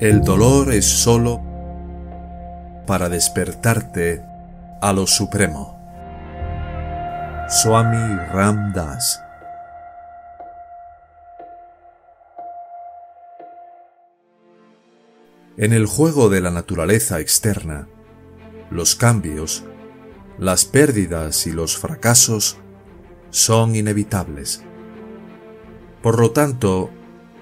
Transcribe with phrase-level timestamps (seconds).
[0.00, 1.42] El dolor es sólo
[2.86, 4.24] para despertarte
[4.80, 5.76] a lo supremo.
[7.48, 9.20] Swami Ram Das
[15.56, 17.88] En el juego de la naturaleza externa,
[18.70, 19.64] los cambios,
[20.38, 22.56] las pérdidas y los fracasos
[23.30, 24.62] son inevitables.
[26.04, 26.90] Por lo tanto,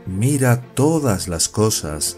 [0.07, 2.17] mira todas las cosas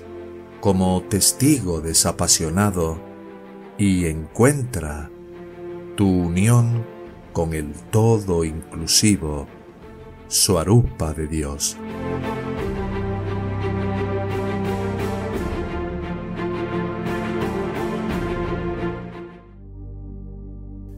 [0.60, 2.98] como testigo desapasionado
[3.78, 5.10] y encuentra
[5.96, 6.84] tu unión
[7.32, 9.46] con el todo inclusivo
[10.26, 11.76] Suarupa de Dios.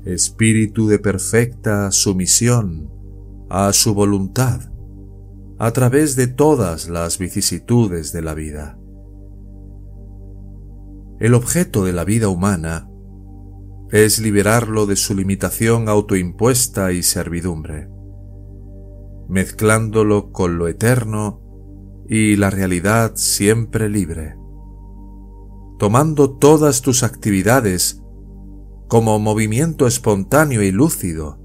[0.04, 2.90] Espíritu de perfecta sumisión
[3.48, 4.60] a su voluntad
[5.58, 8.79] a través de todas las vicisitudes de la vida.
[11.20, 12.88] El objeto de la vida humana
[13.90, 17.90] es liberarlo de su limitación autoimpuesta y servidumbre,
[19.28, 21.42] mezclándolo con lo eterno
[22.08, 24.34] y la realidad siempre libre,
[25.78, 28.02] tomando todas tus actividades
[28.88, 31.38] como movimiento espontáneo y lúcido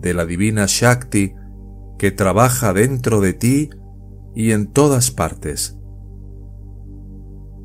[0.00, 1.34] de la divina Shakti
[1.98, 3.68] que trabaja dentro de ti
[4.34, 5.76] y en todas partes.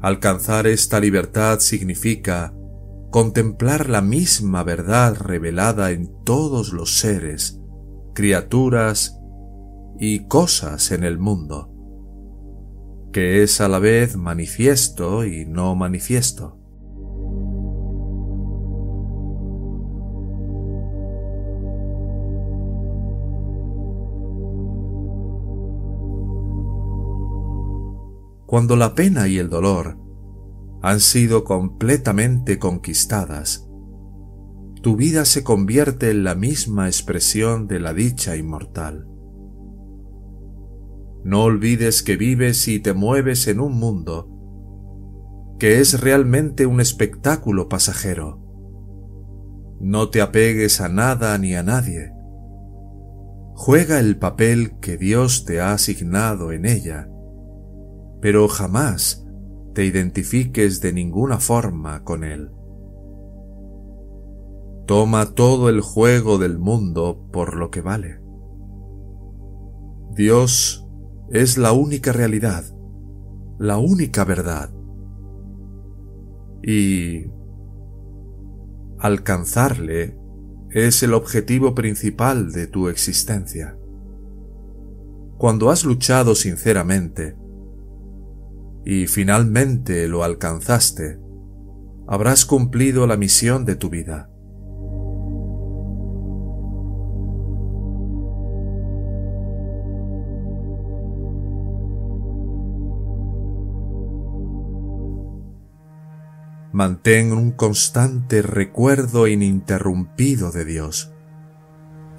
[0.06, 2.54] Alcanzar esta libertad significa
[3.10, 7.60] contemplar la misma verdad revelada en todos los seres,
[8.14, 9.20] criaturas
[10.00, 11.74] y cosas en el mundo,
[13.12, 16.60] que es a la vez manifiesto y no manifiesto.
[28.56, 29.98] Cuando la pena y el dolor
[30.82, 33.70] han sido completamente conquistadas,
[34.82, 39.10] tu vida se convierte en la misma expresión de la dicha inmortal.
[41.26, 44.30] No olvides que vives y te mueves en un mundo
[45.60, 48.40] que es realmente un espectáculo pasajero.
[49.82, 52.14] No te apegues a nada ni a nadie.
[53.54, 57.10] Juega el papel que Dios te ha asignado en ella
[58.26, 59.24] pero jamás
[59.76, 62.50] te identifiques de ninguna forma con él.
[64.88, 68.20] Toma todo el juego del mundo por lo que vale.
[70.16, 70.90] Dios
[71.30, 72.64] es la única realidad,
[73.60, 74.72] la única verdad.
[76.64, 77.28] Y
[78.98, 80.18] alcanzarle
[80.72, 83.78] es el objetivo principal de tu existencia.
[85.38, 87.45] Cuando has luchado sinceramente,
[88.86, 91.20] y finalmente lo alcanzaste,
[92.08, 94.30] habrás cumplido la misión de tu vida.
[106.72, 111.14] Mantén un constante recuerdo ininterrumpido de Dios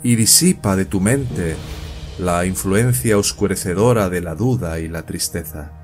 [0.02, 1.56] y disipa de tu mente
[2.18, 5.75] la influencia oscurecedora de la duda y la tristeza.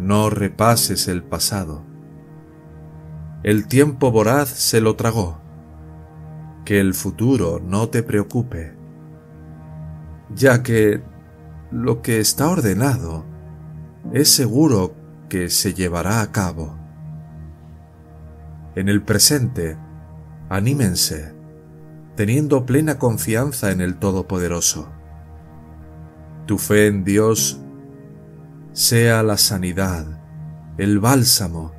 [0.00, 1.84] No repases el pasado.
[3.42, 5.42] El tiempo voraz se lo tragó.
[6.64, 8.72] Que el futuro no te preocupe,
[10.34, 11.02] ya que
[11.70, 13.26] lo que está ordenado
[14.14, 14.94] es seguro
[15.28, 16.78] que se llevará a cabo.
[18.74, 19.76] En el presente,
[20.48, 21.34] anímense,
[22.16, 24.88] teniendo plena confianza en el Todopoderoso.
[26.46, 27.60] Tu fe en Dios
[28.72, 30.06] sea la sanidad,
[30.78, 31.72] el bálsamo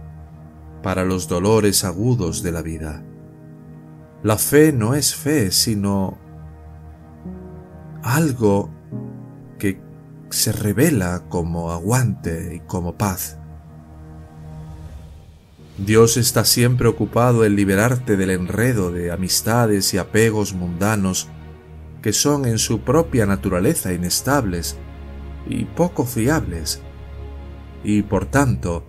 [0.83, 3.03] para los dolores agudos de la vida.
[4.23, 6.17] La fe no es fe, sino
[8.03, 8.69] algo
[9.57, 9.81] que
[10.29, 13.37] se revela como aguante y como paz.
[15.77, 21.27] Dios está siempre ocupado en liberarte del enredo de amistades y apegos mundanos
[22.01, 24.77] que son en su propia naturaleza inestables
[25.47, 26.81] y poco fiables,
[27.83, 28.85] y por tanto,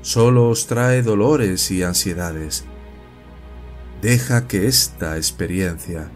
[0.00, 2.64] solo os trae dolores y ansiedades.
[4.00, 6.10] Deja que esta experiencia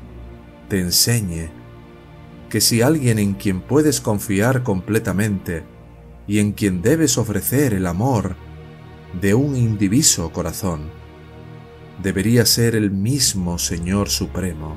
[0.69, 1.51] te enseñe
[2.49, 5.65] que si alguien en quien puedes confiar completamente
[6.27, 8.37] y en quien debes ofrecer el amor
[9.21, 10.91] de un indiviso corazón,
[12.03, 14.77] debería ser el mismo Señor Supremo,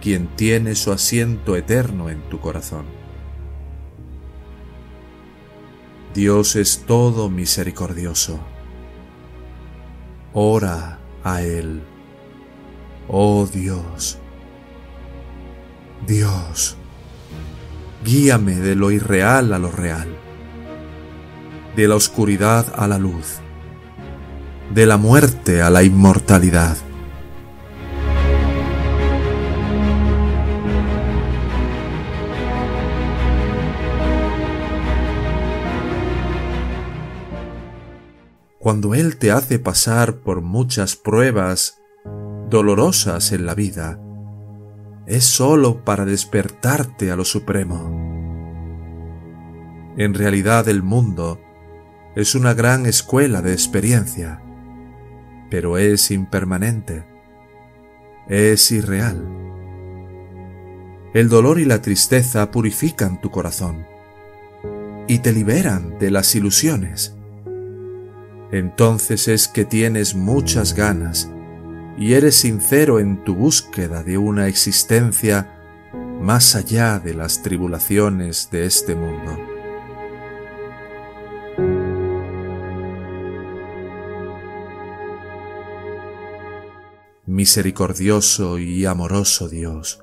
[0.00, 2.99] quien tiene su asiento eterno en tu corazón.
[6.14, 8.40] Dios es todo misericordioso.
[10.32, 11.82] Ora a Él.
[13.06, 14.18] Oh Dios.
[16.06, 16.76] Dios,
[18.04, 20.08] guíame de lo irreal a lo real,
[21.76, 23.38] de la oscuridad a la luz,
[24.72, 26.76] de la muerte a la inmortalidad.
[38.60, 41.80] Cuando Él te hace pasar por muchas pruebas
[42.50, 43.98] dolorosas en la vida,
[45.06, 47.88] es sólo para despertarte a lo supremo.
[49.96, 51.40] En realidad el mundo
[52.14, 54.42] es una gran escuela de experiencia,
[55.48, 57.06] pero es impermanente,
[58.28, 59.26] es irreal.
[61.14, 63.86] El dolor y la tristeza purifican tu corazón
[65.08, 67.16] y te liberan de las ilusiones.
[68.52, 71.30] Entonces es que tienes muchas ganas
[71.96, 75.56] y eres sincero en tu búsqueda de una existencia
[76.20, 79.38] más allá de las tribulaciones de este mundo.
[87.26, 90.02] Misericordioso y amoroso Dios,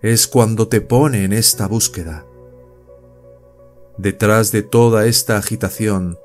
[0.00, 2.24] es cuando te pone en esta búsqueda.
[3.98, 6.18] Detrás de toda esta agitación,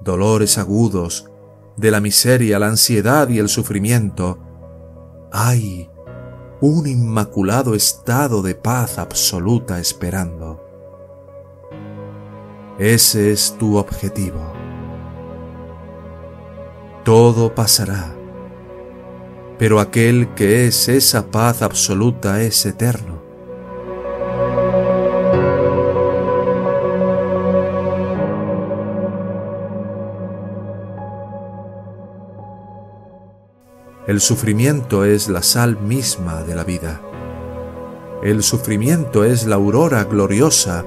[0.00, 1.30] dolores agudos,
[1.76, 4.38] de la miseria, la ansiedad y el sufrimiento,
[5.32, 5.88] hay
[6.60, 10.62] un inmaculado estado de paz absoluta esperando.
[12.78, 14.52] Ese es tu objetivo.
[17.04, 18.14] Todo pasará,
[19.58, 23.09] pero aquel que es esa paz absoluta es eterno.
[34.10, 37.00] El sufrimiento es la sal misma de la vida.
[38.24, 40.84] El sufrimiento es la aurora gloriosa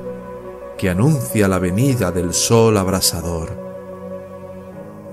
[0.78, 3.58] que anuncia la venida del sol abrasador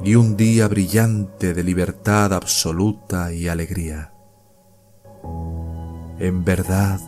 [0.03, 4.12] y un día brillante de libertad absoluta y alegría.
[6.19, 6.99] En verdad,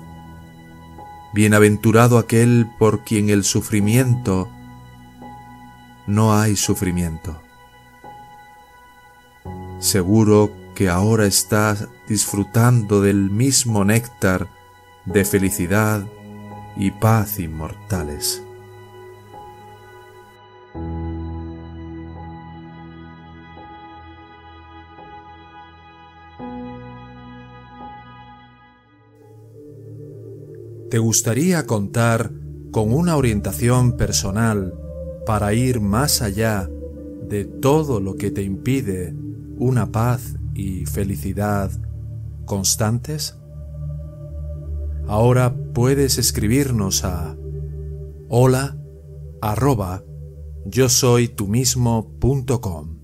[1.34, 4.48] bienaventurado aquel por quien el sufrimiento
[6.06, 7.42] no hay sufrimiento.
[9.80, 14.48] Seguro que ahora estás disfrutando del mismo néctar
[15.04, 16.06] de felicidad
[16.76, 18.42] y paz inmortales.
[30.90, 32.30] ¿Te gustaría contar
[32.70, 34.74] con una orientación personal
[35.24, 36.68] para ir más allá
[37.28, 39.14] de todo lo que te impide
[39.56, 41.70] una paz y felicidad
[42.44, 43.38] constantes?
[45.08, 47.36] Ahora puedes escribirnos a
[48.28, 48.76] hola
[49.40, 50.04] arroba
[50.64, 53.01] yo soy tú mismo.com.